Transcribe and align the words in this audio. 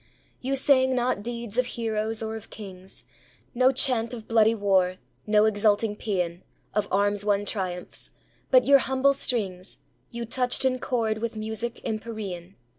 You 0.39 0.55
sang 0.55 0.95
not 0.95 1.21
deeds 1.21 1.59
of 1.59 1.67
heroes 1.77 2.23
or 2.23 2.35
of 2.35 2.49
kings; 2.49 3.05
No 3.53 3.71
chant 3.71 4.15
of 4.15 4.27
bloody 4.27 4.55
war, 4.55 4.95
no 5.27 5.45
exulting 5.45 5.95
paean 5.95 6.41
Of 6.73 6.87
arms 6.89 7.23
won 7.23 7.45
triumphs; 7.45 8.09
but 8.49 8.65
your 8.65 8.79
humble 8.79 9.13
strings 9.13 9.77
You 10.09 10.25
touched 10.25 10.65
in 10.65 10.79
chord 10.79 11.19
with 11.19 11.35
music 11.35 11.81
empyrean. 11.83 12.55